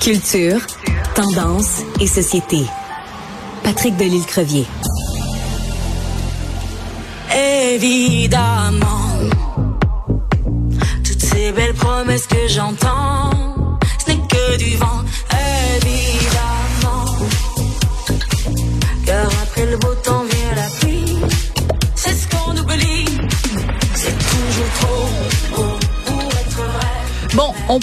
[0.00, 0.60] Culture,
[1.14, 2.64] tendance et société.
[3.62, 4.66] Patrick Delisle-Crevier.
[7.74, 8.86] Évidemment,
[11.04, 14.99] toutes ces belles promesses que j'entends, ce n'est que du vent.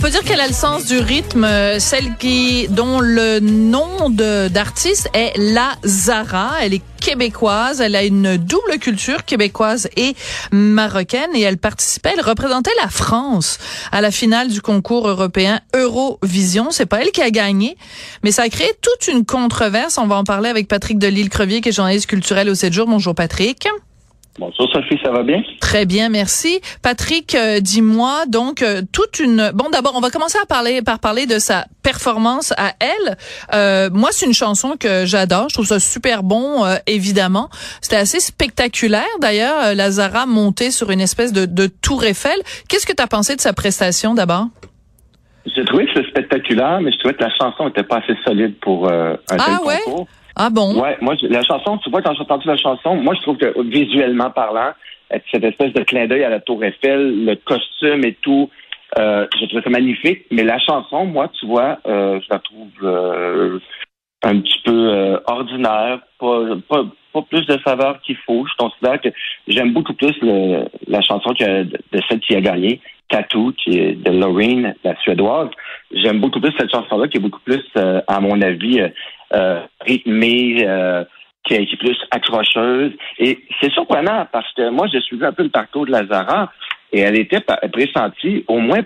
[0.07, 5.09] Peut dire qu'elle a le sens du rythme, euh, celle qui dont le nom d'artiste
[5.13, 6.51] est La Zara.
[6.61, 10.15] Elle est québécoise, elle a une double culture québécoise et
[10.53, 13.57] marocaine et elle participait, elle représentait la France
[13.91, 16.71] à la finale du concours européen Eurovision.
[16.71, 17.75] C'est pas elle qui a gagné,
[18.23, 19.97] mais ça a créé toute une controverse.
[19.97, 22.87] On va en parler avec Patrick Delisle-Crevier qui est journaliste culturel au 7 jours.
[22.87, 23.67] Bonjour Patrick.
[24.39, 25.41] Bonjour Sophie, ça va bien?
[25.59, 26.61] Très bien, merci.
[26.83, 29.51] Patrick, euh, dis-moi donc euh, toute une.
[29.55, 33.17] Bon, d'abord, on va commencer à parler par parler de sa performance à elle.
[33.55, 35.49] Euh, moi, c'est une chanson que j'adore.
[35.49, 37.49] Je trouve ça super bon, euh, évidemment.
[37.81, 39.73] C'était assez spectaculaire, d'ailleurs.
[39.73, 42.39] Lazara montée sur une espèce de, de tour Eiffel.
[42.69, 44.45] Qu'est-ce que tu as pensé de sa prestation, d'abord?
[45.55, 48.53] J'ai trouvé que c'était spectaculaire, mais je trouvais que la chanson n'était pas assez solide
[48.61, 49.79] pour euh, un Ah tel ouais?
[49.85, 50.07] concours.
[50.37, 50.79] Ah bon?
[50.79, 53.59] Ouais, moi, la chanson, tu vois, quand j'ai entendu la chanson, moi, je trouve que
[53.63, 54.71] visuellement parlant,
[55.13, 58.49] euh, cette espèce de clin d'œil à la Tour Eiffel, le costume et tout,
[58.99, 60.25] euh, j'ai trouvé ça magnifique.
[60.31, 63.59] Mais la chanson, moi, tu vois, euh, je la trouve euh,
[64.23, 68.45] un petit peu ordinaire, pas, pas, pas plus de saveur qu'il faut.
[68.45, 69.09] Je considère que
[69.47, 73.93] j'aime beaucoup plus le, la chanson que de, celle qui a gagné, Tattoo, qui est
[73.93, 75.49] de Lorraine, la suédoise.
[75.91, 78.81] J'aime beaucoup plus cette chanson-là, qui est beaucoup plus, à mon avis,
[79.81, 81.03] rythmée, euh,
[81.47, 82.93] qui est plus accrocheuse.
[83.19, 86.51] Et c'est surprenant parce que moi, j'ai suivi un peu le parcours de Lazara
[86.91, 88.81] et elle était pressentie au moins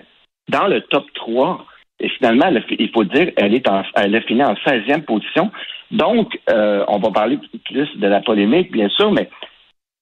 [0.48, 1.66] dans le top 3.
[2.00, 5.50] Et finalement, elle il faut dire, elle est en, elle a fini en 16e position.
[5.90, 9.28] Donc, euh, on va parler plus de la polémique, bien sûr, mais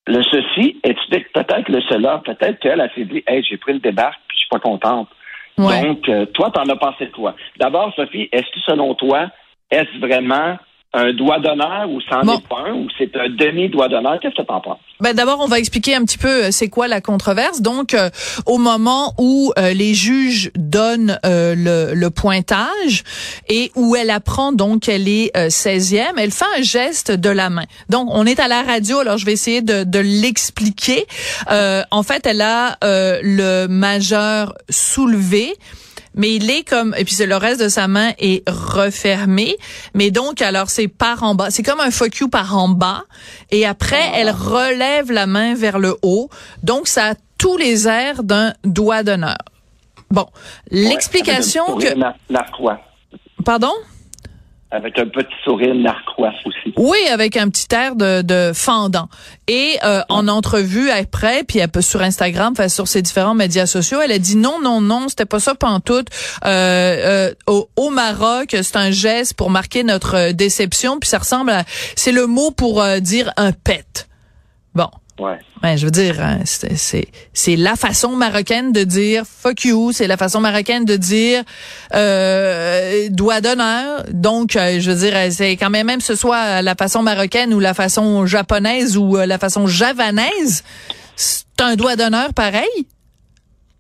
[0.07, 2.22] le ceci explique peut-être le cela.
[2.25, 5.09] Peut-être qu'elle a s'est dit, hey, j'ai pris le débarque, puis je suis pas contente.
[5.59, 5.83] Ouais.
[5.83, 7.34] Donc, euh, toi, t'en as pensé quoi?
[7.59, 9.31] D'abord, Sophie, est-ce que selon toi,
[9.71, 10.57] est-ce vraiment
[10.93, 12.39] un doigt d'honneur ou c'en Bon.
[12.39, 14.19] est pas un ou c'est un demi-doigt d'honneur?
[14.21, 14.81] Qu'est-ce que t'en penses?
[14.99, 17.63] Ben d'abord, on va expliquer un petit peu euh, c'est quoi la controverse.
[17.63, 18.11] Donc, euh,
[18.45, 23.05] au moment où euh, les juges donnent euh, le, le pointage
[23.49, 27.51] et où elle apprend donc qu'elle est euh, 16e, elle fait un geste de la
[27.51, 27.67] main.
[27.89, 31.07] Donc, on est à la radio, alors je vais essayer de, de l'expliquer.
[31.53, 35.55] Euh, en fait, elle a euh, le majeur soulevé
[36.15, 39.56] mais il est comme et puis le reste de sa main est refermé.
[39.94, 41.50] Mais donc alors c'est par en bas.
[41.50, 43.04] C'est comme un fuck you par en bas.
[43.50, 46.28] Et après elle relève la main vers le haut.
[46.62, 49.38] Donc ça a tous les airs d'un doigt d'honneur.
[50.10, 50.26] Bon.
[50.71, 52.81] L'explication que nar- narquois.
[53.44, 53.72] pardon?
[54.73, 56.73] Avec un petit sourire narquois aussi.
[56.77, 59.09] Oui, avec un petit air de, de fendant.
[59.49, 63.67] Et euh, en entrevue après, puis elle peut sur Instagram, enfin sur ses différents médias
[63.67, 66.07] sociaux, elle a dit non, non, non, c'était pas ça pantoute.
[66.45, 71.19] Euh, euh, au, au Maroc, c'est un geste pour marquer notre euh, déception, puis ça
[71.19, 71.65] ressemble à,
[71.97, 74.09] c'est le mot pour euh, dire un pet.
[74.75, 74.89] Bon.
[75.21, 75.39] Ouais.
[75.63, 80.17] Ouais, je veux dire, hein, c'est la façon marocaine de dire fuck you, c'est la
[80.17, 81.43] façon marocaine de dire
[81.95, 84.05] euh, doigt d'honneur.
[84.13, 87.53] Donc, euh, je veux dire, c'est quand même même que ce soit la façon marocaine
[87.53, 90.65] ou la façon japonaise ou euh, la façon javanaise,
[91.17, 92.65] c'est un doigt d'honneur pareil.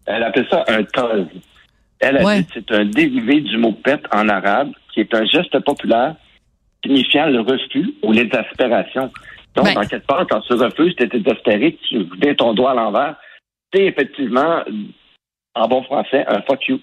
[0.06, 1.26] Elle appelle ça un toz.
[2.00, 2.40] Elle a Ouais.
[2.40, 6.16] dit que c'est un dérivé du mot pet en arabe, qui est un geste populaire
[6.84, 9.10] signifiant le refus ou l'exaspération.
[9.54, 9.78] Donc, Ben.
[9.78, 13.16] en quelque part, quand tu refuses, tu es exaspéré, tu vides ton doigt à l'envers.
[13.72, 14.62] C'est effectivement,
[15.54, 16.80] en bon français, un fuck you.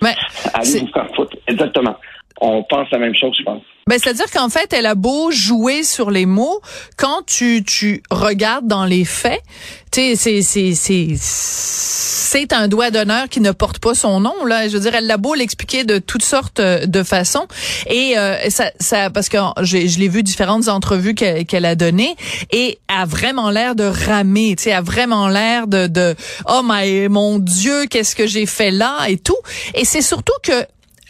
[0.00, 0.14] Ben,
[0.54, 1.36] Allez vous faire foutre.
[1.46, 1.96] Exactement.
[2.40, 3.62] On pense la même chose, je pense.
[3.86, 6.60] Ben, c'est-à-dire qu'en fait, elle a beau jouer sur les mots,
[6.96, 9.42] quand tu, tu regardes dans les faits,
[9.92, 14.68] c'est, c'est, c'est, c'est un doigt d'honneur qui ne porte pas son nom, là.
[14.68, 17.48] Je veux dire, elle l'a beau l'expliquer de toutes sortes euh, de façons.
[17.88, 22.14] Et, euh, ça, ça, parce que je l'ai vu différentes entrevues qu'elle, qu'elle a données
[22.52, 26.14] et a vraiment l'air de ramer, tu sais, a vraiment l'air de, de,
[26.46, 29.38] oh my, mon Dieu, qu'est-ce que j'ai fait là et tout.
[29.74, 30.52] Et c'est surtout que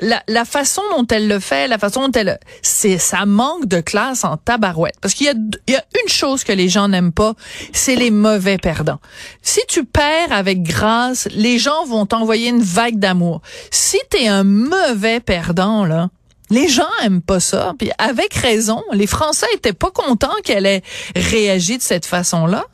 [0.00, 4.24] la, façon dont elle le fait, la façon dont elle, c'est ça manque de classe
[4.24, 4.96] en tabarouette.
[5.00, 5.34] Parce qu'il y a,
[5.68, 7.34] il y a une chose que les gens n'aiment pas,
[7.72, 9.00] c'est les mauvais perdants.
[9.42, 13.42] Si tu perds avec grâce, les gens vont t'envoyer une vague d'amour.
[13.70, 16.08] Si t'es un mauvais perdant là,
[16.50, 17.74] les gens aiment pas ça.
[17.78, 20.82] Puis avec raison, les Français étaient pas contents qu'elle ait
[21.14, 22.64] réagi de cette façon-là.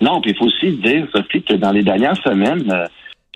[0.00, 2.72] Non, puis il faut aussi dire, Sophie, que dans les dernières semaines,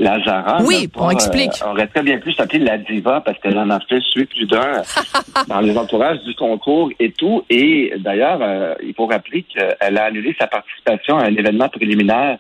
[0.03, 1.53] euh, Lazara oui, on explique.
[1.65, 4.83] aurait très bien pu s'appeler la diva parce qu'elle en a fait suivre plus d'un
[5.49, 7.45] dans les entourages du concours et tout.
[7.49, 12.39] Et d'ailleurs, il faut rappeler qu'elle a annulé sa participation à un événement préliminaire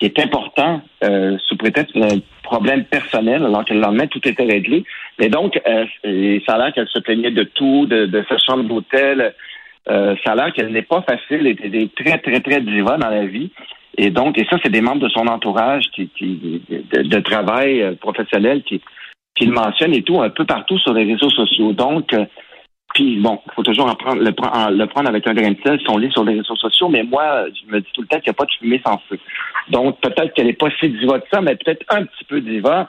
[0.00, 4.44] qui est important euh, sous prétexte d'un problème personnel, alors que le lendemain, tout était
[4.44, 4.84] réglé.
[5.18, 8.64] Et donc, euh, ça a l'air qu'elle se plaignait de tout, de, de sa chambre
[8.64, 9.34] d'hôtel.
[9.90, 13.10] Euh, ça a l'air qu'elle n'est pas facile, elle est très, très, très diva dans
[13.10, 13.50] la vie.
[13.98, 17.94] Et donc, et ça, c'est des membres de son entourage qui, qui de, travail euh,
[17.94, 18.80] professionnel qui,
[19.34, 21.72] qui le mentionnent et tout, un peu partout sur les réseaux sociaux.
[21.72, 22.14] Donc,
[22.94, 25.78] puis bon, il faut toujours en prendre, le, le, prendre avec un grain de sel
[25.80, 28.18] si on lit sur les réseaux sociaux, mais moi, je me dis tout le temps
[28.18, 29.18] qu'il n'y a pas de fumée sans feu.
[29.70, 32.88] Donc peut-être qu'elle n'est pas si diva de ça, mais peut-être un petit peu diva.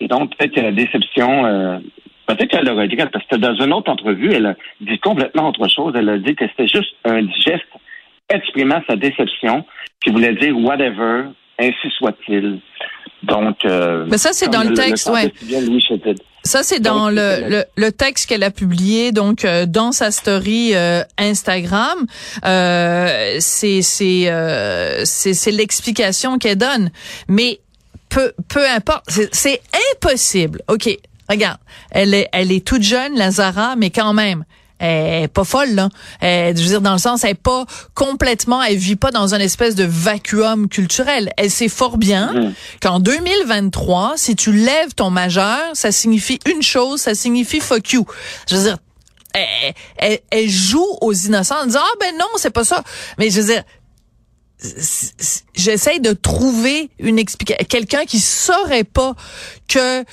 [0.00, 1.78] Et donc peut-être que la déception, euh,
[2.26, 5.68] peut-être qu'elle le regrette, parce que dans une autre entrevue, elle a dit complètement autre
[5.68, 5.92] chose.
[5.96, 7.66] Elle a dit que c'était juste un geste
[8.28, 9.64] exprimant sa déception,
[10.02, 11.24] qui voulait dire whatever,
[11.58, 12.60] ainsi soit-il.
[13.22, 15.32] Donc, euh, mais ça c'est dans le, texte, ouais.
[16.44, 21.02] Ça, c'est dans le, le, texte qu'elle a publié donc euh, dans sa story euh,
[21.16, 22.06] Instagram.
[22.44, 26.90] Euh, c'est c'est euh, c'est l'explication qu'elle donne.
[27.28, 27.60] Mais
[28.08, 29.60] peu peu importe, c'est
[29.94, 30.62] impossible.
[30.66, 30.88] Ok,
[31.28, 31.58] regarde,
[31.92, 34.44] elle est elle est toute jeune, Lazara, mais quand même,
[34.82, 35.88] elle est pas folle là.
[36.20, 37.64] Elle, je veux dire dans le sens, elle est pas
[37.94, 41.32] complètement, elle vit pas dans un espèce de vacuum culturel.
[41.36, 42.54] Elle sait fort bien mm.
[42.80, 48.04] qu'en 2023, si tu lèves ton majeur, ça signifie une chose, ça signifie fuck you.
[48.48, 48.78] Je veux dire,
[49.98, 52.82] elle, elle, joue aux innocents en disant ah ben non c'est pas ça.
[53.18, 53.62] Mais je veux dire
[55.54, 59.14] j'essaie de trouver une explication quelqu'un qui saurait pas
[59.68, 60.04] que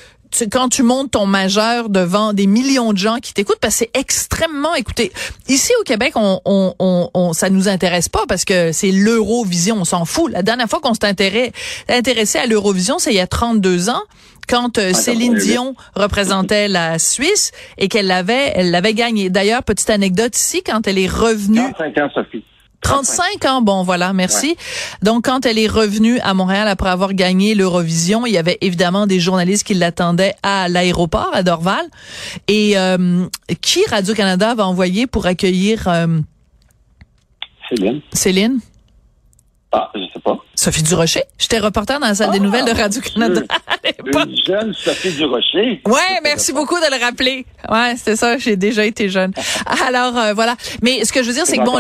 [0.52, 4.00] quand tu montes ton majeur devant des millions de gens qui t'écoutent, parce que c'est
[4.00, 5.12] extrêmement écouté.
[5.48, 9.86] Ici au Québec, on, on, on, ça nous intéresse pas parce que c'est l'Eurovision, on
[9.86, 10.32] s'en fout.
[10.32, 14.02] La dernière fois qu'on s'est intéressé à l'Eurovision, c'est il y a 32 ans
[14.48, 19.30] quand euh, Céline Dion représentait la Suisse et qu'elle l'avait, elle l'avait gagné.
[19.30, 21.72] D'ailleurs, petite anecdote ici, quand elle est revenue.
[21.74, 22.44] 35 ans, Sophie.
[22.82, 24.56] 35 ans, bon voilà, merci.
[25.02, 29.06] Donc quand elle est revenue à Montréal après avoir gagné l'Eurovision, il y avait évidemment
[29.06, 31.86] des journalistes qui l'attendaient à l'aéroport à Dorval.
[32.48, 33.26] Et euh,
[33.62, 36.20] qui Radio Canada va envoyer pour accueillir euh,
[37.70, 38.02] Céline.
[38.14, 38.60] Céline?
[39.72, 40.40] Ah, je sais pas.
[40.60, 41.24] Sophie Durocher?
[41.38, 43.44] J'étais reporter dans la salle des ah, nouvelles de Radio-Canada
[44.06, 45.82] Une jeune Sophie Durocher?
[45.88, 47.46] Ouais, merci beaucoup de le rappeler.
[47.70, 49.32] Ouais, c'est ça, j'ai déjà été jeune.
[49.88, 50.58] Alors, euh, voilà.
[50.82, 51.80] Mais ce que je veux dire, c'est que bon,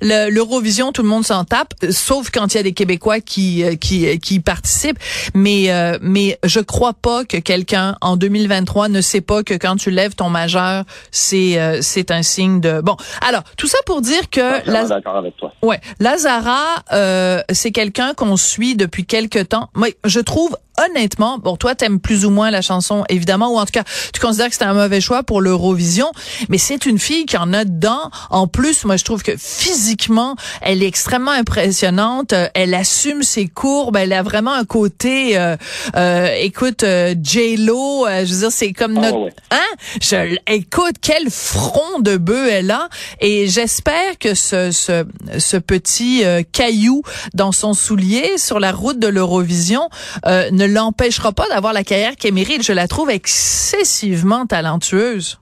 [0.34, 3.76] l'Eurovision, tout le monde s'en tape, sauf quand il y a des Québécois qui, euh,
[3.76, 4.98] qui, euh, qui participent.
[5.32, 5.70] Mais,
[6.00, 10.16] mais je crois pas que quelqu'un, en 2023, ne sait pas que quand tu lèves
[10.16, 10.82] ton majeur,
[11.12, 12.80] c'est, c'est un signe de...
[12.80, 12.96] Bon,
[13.26, 14.40] alors, tout ça pour dire que...
[14.66, 15.52] Je suis d'accord avec toi.
[15.62, 15.80] Ouais.
[16.00, 19.70] Lazara, euh, c'est quelqu'un qu'on suit depuis quelque temps.
[19.74, 23.64] Moi, je trouve honnêtement, bon, toi, t'aimes plus ou moins la chanson, évidemment, ou en
[23.64, 26.10] tout cas, tu considères que c'était un mauvais choix pour l'Eurovision,
[26.48, 28.10] mais c'est une fille qui en a dedans.
[28.30, 32.34] En plus, moi, je trouve que physiquement, elle est extrêmement impressionnante.
[32.54, 33.96] Elle assume ses courbes.
[33.96, 35.56] Elle a vraiment un côté, euh,
[35.96, 39.34] euh, écoute, euh, J-Lo, euh, je veux dire, c'est comme ah, notre...
[39.50, 39.56] Hein?
[40.00, 42.88] Je, écoute, quel front de bœuf elle a.
[43.20, 45.04] Et j'espère que ce, ce,
[45.38, 46.22] ce petit
[46.52, 47.02] caillou
[47.34, 49.88] dans son soulier sur la route de l'Eurovision
[50.24, 52.38] ne l'empêchera pas d'avoir la carrière qu'elle.
[52.62, 55.40] Je la trouve excessivement talentueuse.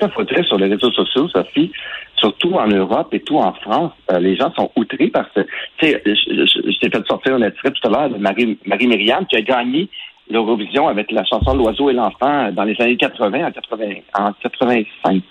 [0.00, 1.70] Ça, faut dire sur les réseaux sociaux, Sophie,
[2.16, 5.40] surtout en Europe et tout en France, euh, les gens sont outrés parce que,
[5.78, 9.26] tu sais, je, t'ai fait sortir un extrait tout à l'heure de Marie, Marie Myriam
[9.26, 9.90] qui a gagné
[10.30, 13.84] l'Eurovision avec la chanson L'oiseau et l'enfant dans les années 80, en, 80,
[14.18, 15.22] en 85.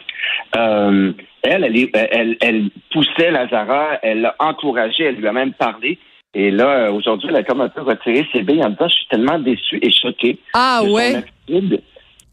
[0.55, 5.99] Euh, elle, elle, elle, elle poussait Lazara, elle l'a encouragée, elle lui a même parlé.
[6.33, 9.07] Et là, aujourd'hui, elle a comme un peu retiré ses billes en disant Je suis
[9.07, 10.39] tellement déçu et choqué.
[10.53, 11.23] Ah ouais.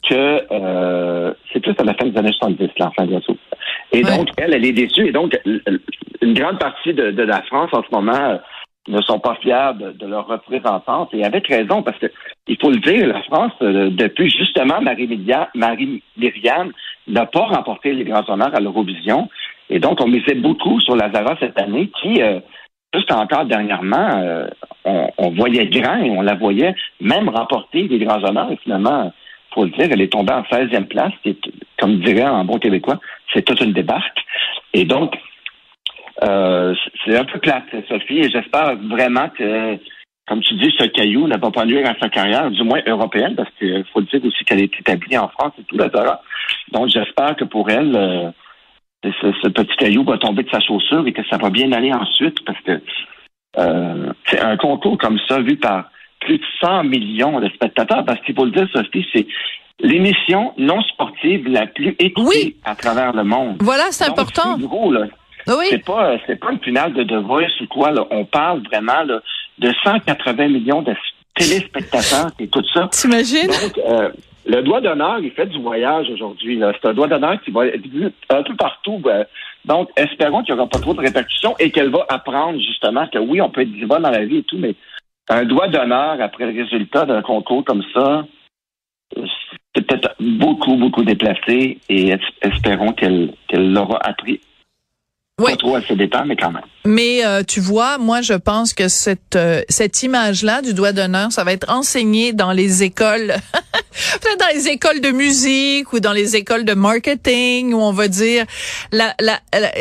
[0.08, 3.36] que euh, c'est plus à la fin des années 70, l'enfant de l'oiseau.
[3.92, 5.08] Et donc, elle, elle est déçue.
[5.08, 8.36] Et donc, une grande partie de, la France en ce moment euh,
[8.88, 11.10] ne sont pas fiers de, leur représentante.
[11.12, 12.06] Et avec raison, parce que
[12.46, 16.02] il faut le dire, la France, euh, depuis justement Marie-Myriam Marie
[17.06, 19.28] n'a pas remporté les grands honneurs à l'Eurovision.
[19.68, 22.20] Et donc, on misait beaucoup sur Lazara cette année, qui
[22.92, 24.48] Juste encore dernièrement, euh,
[24.84, 28.50] on, voyait grand et on la voyait même remporter des grands honneurs.
[28.50, 29.12] Et finalement,
[29.54, 31.12] faut le dire, elle est tombée en 16e place.
[31.24, 31.36] Et,
[31.78, 32.98] comme dirait en bon québécois,
[33.32, 34.18] c'est toute une débarque.
[34.74, 35.16] Et donc,
[36.24, 39.78] euh, c'est un peu plate, Sophie, et j'espère vraiment que,
[40.30, 43.34] comme tu dis, ce caillou ne va pas nuire à sa carrière, du moins européenne,
[43.34, 45.90] parce qu'il faut le dire aussi qu'elle est établie en France et tout, là,
[46.70, 48.30] Donc, j'espère que pour elle, euh,
[49.02, 52.44] ce, petit caillou va tomber de sa chaussure et que ça va bien aller ensuite
[52.44, 52.80] parce que
[53.58, 58.20] euh, c'est un concours comme ça vu par plus de 100 millions de spectateurs, parce
[58.20, 59.26] qu'il faut le dire, Sophie, c'est
[59.80, 63.56] l'émission non sportive la plus écoutée à travers le monde.
[63.62, 64.56] Voilà, c'est important.
[64.56, 65.06] C'est gros, là.
[65.48, 65.64] Oui.
[65.70, 68.06] C'est pas, c'est pas une finale de The Voice ou quoi, là.
[68.10, 69.20] On parle vraiment, là,
[69.60, 70.94] de 180 millions de
[71.34, 72.88] téléspectateurs et tout ça.
[72.88, 73.46] T'imagines?
[73.46, 74.10] Donc, euh,
[74.46, 76.60] le doigt d'honneur, il fait du voyage aujourd'hui.
[76.82, 78.98] C'est un doigt d'honneur qui va être vu un peu partout.
[78.98, 79.24] ben.
[79.64, 83.18] donc, espérons qu'il n'y aura pas trop de répercussions et qu'elle va apprendre justement que
[83.18, 84.74] oui, on peut être diva dans la vie et tout, mais
[85.28, 88.24] un doigt d'honneur après le résultat d'un concours comme ça,
[89.18, 89.26] euh,
[89.74, 94.40] c'est peut-être beaucoup, beaucoup déplacé et es- espérons qu'elle qu'elle l'aura appris.
[95.40, 95.50] Oui.
[95.52, 96.62] Pas trop à ses dépens, mais quand même.
[96.84, 101.32] Mais euh, tu vois, moi je pense que cette euh, cette image-là du doigt d'honneur,
[101.32, 103.34] ça va être enseigné dans les écoles,
[104.20, 108.08] peut-être dans les écoles de musique ou dans les écoles de marketing où on va
[108.08, 108.44] dire
[108.92, 109.72] la, la, la-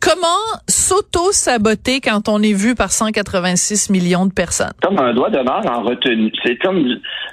[0.00, 0.26] comment
[0.68, 4.72] s'auto-saboter quand on est vu par 186 millions de personnes?
[4.82, 6.32] Comme un doigt d'honneur en retenue.
[6.44, 6.84] C'est comme,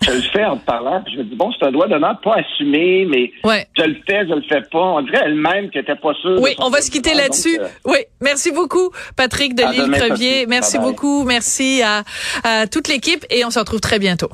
[0.01, 2.35] je le fais en parlant, puis je me dis, bon, c'est un doigt d'honneur pas
[2.35, 3.67] assumé, mais Ouais.
[3.77, 4.79] je le fais, je le fais pas.
[4.79, 6.39] On dirait elle-même qu'elle était pas sûre.
[6.41, 7.59] Oui, on va se quitter là-dessus.
[7.59, 9.63] Euh, Oui, merci beaucoup, Patrick de.
[9.63, 10.45] Sophie.
[10.47, 10.91] Merci Bye bye.
[10.91, 11.23] beaucoup.
[11.23, 12.03] Merci à,
[12.43, 14.29] à toute l'équipe et on se retrouve très bientôt.